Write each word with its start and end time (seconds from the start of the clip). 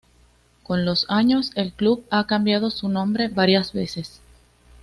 Con 0.63 0.83
los 0.83 1.05
años, 1.11 1.51
el 1.53 1.71
club 1.73 2.07
ha 2.09 2.25
cambiado 2.25 2.71
su 2.71 2.89
nombre 2.89 3.27
varias 3.27 3.71
veces. 3.71 4.19